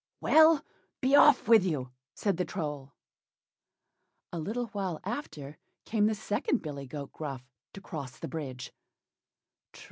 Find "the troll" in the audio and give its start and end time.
2.37-2.93